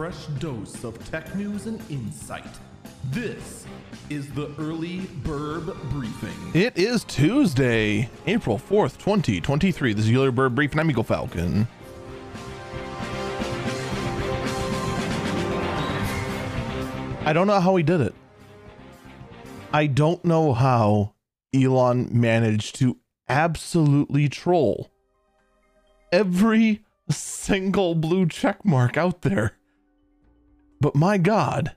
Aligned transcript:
fresh 0.00 0.24
dose 0.38 0.82
of 0.82 1.10
tech 1.10 1.34
news 1.34 1.66
and 1.66 1.78
insight. 1.90 2.58
This 3.10 3.66
is 4.08 4.32
the 4.32 4.50
early 4.58 5.00
Birb 5.22 5.76
Briefing. 5.90 6.34
It 6.54 6.78
is 6.78 7.04
Tuesday, 7.04 8.08
April 8.26 8.58
4th, 8.58 8.96
2023. 8.96 9.92
This 9.92 10.06
is 10.06 10.10
your 10.10 10.32
Bird 10.32 10.54
Brief, 10.54 10.70
and 10.70 10.80
I'm 10.80 10.90
Eagle 10.90 11.02
Falcon. 11.02 11.68
I 17.26 17.34
don't 17.34 17.46
know 17.46 17.60
how 17.60 17.76
he 17.76 17.82
did 17.82 18.00
it. 18.00 18.14
I 19.74 19.86
don't 19.86 20.24
know 20.24 20.54
how 20.54 21.12
Elon 21.54 22.08
managed 22.10 22.76
to 22.76 22.96
absolutely 23.28 24.30
troll 24.30 24.90
every 26.10 26.86
single 27.10 27.94
blue 27.94 28.26
check 28.26 28.64
mark 28.64 28.96
out 28.96 29.20
there. 29.20 29.58
But 30.80 30.94
my 30.94 31.18
God, 31.18 31.76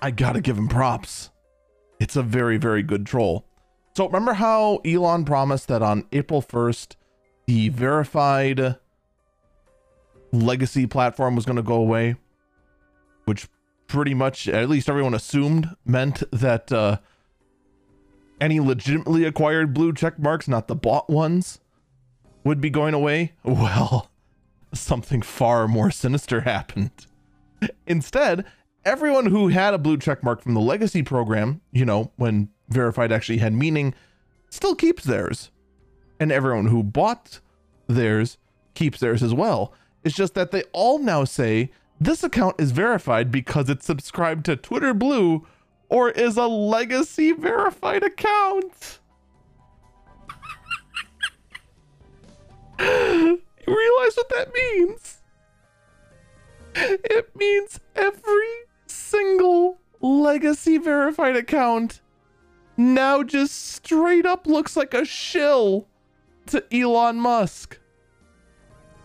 I 0.00 0.10
gotta 0.10 0.40
give 0.40 0.56
him 0.56 0.68
props. 0.68 1.30
It's 1.98 2.16
a 2.16 2.22
very, 2.22 2.58
very 2.58 2.82
good 2.82 3.06
troll. 3.06 3.46
So 3.96 4.06
remember 4.06 4.34
how 4.34 4.76
Elon 4.84 5.24
promised 5.24 5.68
that 5.68 5.82
on 5.82 6.06
April 6.12 6.42
1st, 6.42 6.96
the 7.46 7.70
verified 7.70 8.76
legacy 10.32 10.86
platform 10.86 11.34
was 11.34 11.46
going 11.46 11.56
to 11.56 11.62
go 11.62 11.76
away, 11.76 12.16
which 13.24 13.48
pretty 13.86 14.14
much, 14.14 14.48
at 14.48 14.68
least 14.68 14.90
everyone 14.90 15.14
assumed, 15.14 15.70
meant 15.84 16.22
that 16.30 16.70
uh, 16.72 16.98
any 18.40 18.60
legitimately 18.60 19.24
acquired 19.24 19.72
blue 19.72 19.94
check 19.94 20.18
marks, 20.18 20.46
not 20.46 20.68
the 20.68 20.74
bought 20.74 21.08
ones, 21.08 21.60
would 22.44 22.60
be 22.60 22.70
going 22.70 22.94
away. 22.94 23.32
Well, 23.44 24.10
something 24.74 25.22
far 25.22 25.66
more 25.66 25.90
sinister 25.90 26.42
happened. 26.42 27.06
Instead, 27.86 28.44
everyone 28.84 29.26
who 29.26 29.48
had 29.48 29.74
a 29.74 29.78
blue 29.78 29.98
check 29.98 30.22
mark 30.22 30.40
from 30.40 30.54
the 30.54 30.60
legacy 30.60 31.02
program, 31.02 31.60
you 31.72 31.84
know, 31.84 32.12
when 32.16 32.48
verified 32.68 33.12
actually 33.12 33.38
had 33.38 33.52
meaning, 33.52 33.94
still 34.50 34.74
keeps 34.74 35.04
theirs. 35.04 35.50
And 36.18 36.32
everyone 36.32 36.66
who 36.66 36.82
bought 36.82 37.40
theirs 37.86 38.38
keeps 38.74 39.00
theirs 39.00 39.22
as 39.22 39.34
well. 39.34 39.72
It's 40.04 40.14
just 40.14 40.34
that 40.34 40.50
they 40.50 40.62
all 40.72 40.98
now 40.98 41.24
say 41.24 41.70
this 42.00 42.22
account 42.22 42.56
is 42.58 42.72
verified 42.72 43.30
because 43.30 43.68
it's 43.68 43.86
subscribed 43.86 44.44
to 44.46 44.56
Twitter 44.56 44.94
Blue 44.94 45.46
or 45.88 46.10
is 46.10 46.36
a 46.36 46.46
legacy 46.46 47.32
verified 47.32 48.02
account. 48.02 49.00
you 52.78 53.40
realize 53.66 54.16
what 54.16 54.28
that 54.30 54.52
means? 54.52 55.15
It 56.88 57.34
means 57.36 57.80
every 57.94 58.54
single 58.86 59.78
legacy 60.00 60.78
verified 60.78 61.36
account 61.36 62.00
now 62.76 63.22
just 63.22 63.74
straight 63.74 64.26
up 64.26 64.46
looks 64.46 64.76
like 64.76 64.92
a 64.94 65.04
shill 65.04 65.88
to 66.46 66.62
Elon 66.72 67.18
Musk. 67.18 67.78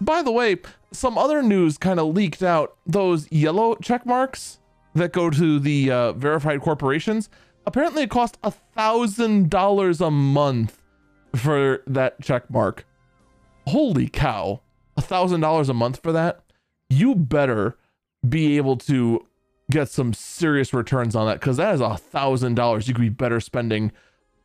By 0.02 0.22
the 0.22 0.32
way, 0.32 0.58
some 0.92 1.18
other 1.18 1.42
news 1.42 1.78
kind 1.78 2.00
of 2.00 2.14
leaked 2.14 2.44
out 2.44 2.76
those 2.86 3.32
yellow 3.32 3.76
check 3.76 4.06
marks 4.06 4.60
that 4.94 5.14
go 5.14 5.30
to 5.30 5.60
the 5.60 5.90
uh, 5.92 6.14
verified 6.14 6.62
corporations. 6.62 7.30
Apparently, 7.66 8.04
it 8.04 8.10
cost 8.10 8.38
a 8.44 8.52
thousand 8.52 9.50
dollars 9.50 10.02
a 10.02 10.12
month 10.12 10.82
for 11.36 11.82
that 11.88 12.22
check 12.22 12.50
mark. 12.50 12.86
Holy 13.68 14.08
cow! 14.08 14.62
A 14.98 15.02
thousand 15.02 15.40
dollars 15.42 15.70
a 15.70 15.74
month 15.74 16.02
for 16.04 16.12
that? 16.12 16.42
You 16.92 17.16
better 17.16 17.78
be 18.28 18.58
able 18.58 18.78
to 18.78 19.26
get 19.72 19.90
some 19.90 20.14
serious 20.14 20.74
returns 20.74 21.16
on 21.16 21.26
that 21.26 21.40
because 21.40 21.58
that 21.58 21.74
is 21.74 21.82
a 21.82 21.98
thousand 21.98 22.56
dollars 22.56 22.88
you 22.88 22.94
could 22.94 23.02
be 23.02 23.10
better 23.10 23.40
spending 23.40 23.92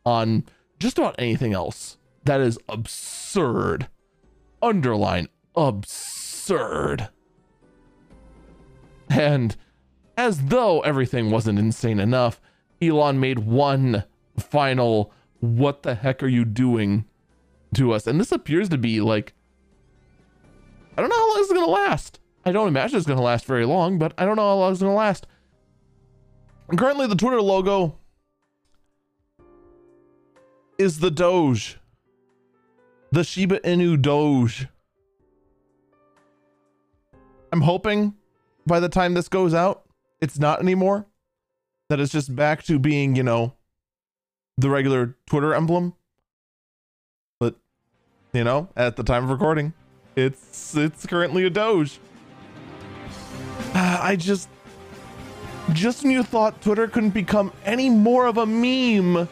on 0.04 0.44
just 0.78 0.98
about 0.98 1.16
anything 1.18 1.52
else. 1.52 1.98
That 2.24 2.40
is 2.40 2.58
absurd. 2.68 3.88
Underline 4.62 5.28
absurd. 5.56 7.08
And 9.10 9.56
as 10.16 10.44
though 10.44 10.80
everything 10.80 11.30
wasn't 11.30 11.58
insane 11.58 11.98
enough, 11.98 12.40
Elon 12.80 13.18
made 13.18 13.40
one 13.40 14.04
final 14.38 15.12
what 15.40 15.82
the 15.82 15.94
heck 15.94 16.22
are 16.22 16.28
you 16.28 16.44
doing 16.44 17.04
to 17.74 17.92
us? 17.92 18.06
And 18.06 18.20
this 18.20 18.32
appears 18.32 18.68
to 18.70 18.78
be 18.78 19.00
like 19.00 19.32
I 20.96 21.02
don't 21.02 21.10
know 21.10 21.16
how 21.16 21.28
long 21.28 21.36
this 21.38 21.48
is 21.48 21.52
gonna 21.52 21.66
last. 21.66 22.20
I 22.46 22.52
don't 22.52 22.68
imagine 22.68 22.96
it's 22.96 23.08
going 23.08 23.18
to 23.18 23.24
last 23.24 23.44
very 23.44 23.66
long, 23.66 23.98
but 23.98 24.14
I 24.16 24.24
don't 24.24 24.36
know 24.36 24.48
how 24.48 24.54
long 24.54 24.70
it's 24.70 24.80
going 24.80 24.92
to 24.92 24.96
last. 24.96 25.26
And 26.68 26.78
currently, 26.78 27.08
the 27.08 27.16
Twitter 27.16 27.42
logo 27.42 27.98
is 30.78 31.00
the 31.00 31.10
Doge, 31.10 31.76
the 33.10 33.24
Shiba 33.24 33.58
Inu 33.60 34.00
Doge. 34.00 34.68
I'm 37.50 37.62
hoping 37.62 38.14
by 38.64 38.78
the 38.78 38.88
time 38.88 39.14
this 39.14 39.28
goes 39.28 39.52
out, 39.52 39.82
it's 40.20 40.38
not 40.38 40.60
anymore. 40.60 41.06
That 41.88 41.98
it's 41.98 42.12
just 42.12 42.34
back 42.36 42.62
to 42.64 42.78
being, 42.78 43.16
you 43.16 43.24
know, 43.24 43.54
the 44.56 44.70
regular 44.70 45.16
Twitter 45.26 45.52
emblem. 45.52 45.94
But, 47.40 47.56
you 48.32 48.44
know, 48.44 48.68
at 48.76 48.94
the 48.94 49.02
time 49.02 49.24
of 49.24 49.30
recording, 49.30 49.72
it's 50.14 50.76
it's 50.76 51.06
currently 51.06 51.44
a 51.44 51.50
Doge. 51.50 51.98
Uh, 53.76 53.98
I 54.00 54.16
just, 54.16 54.48
just 55.74 56.02
when 56.02 56.10
you 56.10 56.22
thought 56.22 56.62
Twitter 56.62 56.88
couldn't 56.88 57.10
become 57.10 57.52
any 57.66 57.90
more 57.90 58.24
of 58.24 58.38
a 58.38 58.46
meme, 58.46 59.28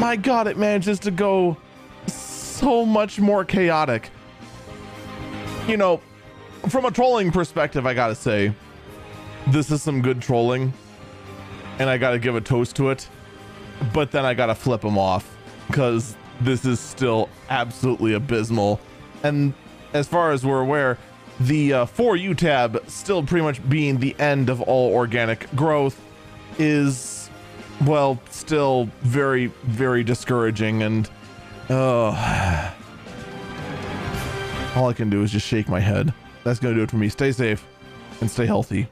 my 0.00 0.16
God, 0.16 0.46
it 0.46 0.56
manages 0.56 0.98
to 1.00 1.10
go 1.10 1.58
so 2.06 2.86
much 2.86 3.20
more 3.20 3.44
chaotic. 3.44 4.08
You 5.68 5.76
know, 5.76 6.00
from 6.70 6.86
a 6.86 6.90
trolling 6.90 7.30
perspective, 7.30 7.84
I 7.84 7.92
gotta 7.92 8.14
say, 8.14 8.54
this 9.48 9.70
is 9.70 9.82
some 9.82 10.00
good 10.00 10.22
trolling, 10.22 10.72
and 11.78 11.90
I 11.90 11.98
gotta 11.98 12.18
give 12.18 12.36
a 12.36 12.40
toast 12.40 12.74
to 12.76 12.88
it. 12.88 13.06
But 13.92 14.12
then 14.12 14.24
I 14.24 14.32
gotta 14.32 14.54
flip 14.54 14.80
them 14.80 14.96
off 14.96 15.36
because 15.66 16.16
this 16.40 16.64
is 16.64 16.80
still 16.80 17.28
absolutely 17.50 18.14
abysmal. 18.14 18.80
And 19.24 19.52
as 19.92 20.08
far 20.08 20.32
as 20.32 20.46
we're 20.46 20.62
aware, 20.62 20.96
the 21.46 21.72
uh, 21.72 21.86
For 21.86 22.16
You 22.16 22.34
tab 22.34 22.82
still 22.88 23.22
pretty 23.22 23.44
much 23.44 23.66
being 23.68 23.98
the 23.98 24.14
end 24.18 24.48
of 24.48 24.60
all 24.60 24.92
organic 24.94 25.50
growth 25.54 26.00
is, 26.58 27.30
well, 27.84 28.20
still 28.30 28.88
very, 29.00 29.46
very 29.64 30.04
discouraging. 30.04 30.82
And 30.82 31.10
uh, 31.68 32.10
all 34.76 34.88
I 34.88 34.92
can 34.92 35.10
do 35.10 35.22
is 35.22 35.30
just 35.30 35.46
shake 35.46 35.68
my 35.68 35.80
head. 35.80 36.12
That's 36.44 36.58
going 36.58 36.74
to 36.74 36.80
do 36.80 36.84
it 36.84 36.90
for 36.90 36.96
me. 36.96 37.08
Stay 37.08 37.32
safe 37.32 37.66
and 38.20 38.30
stay 38.30 38.46
healthy. 38.46 38.88